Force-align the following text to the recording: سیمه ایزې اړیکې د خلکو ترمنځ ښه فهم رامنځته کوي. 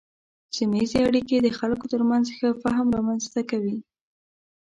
سیمه 0.55 0.77
ایزې 0.81 0.99
اړیکې 1.07 1.37
د 1.41 1.47
خلکو 1.59 1.85
ترمنځ 1.93 2.25
ښه 2.37 2.49
فهم 2.61 2.87
رامنځته 2.95 3.41
کوي. 3.51 3.77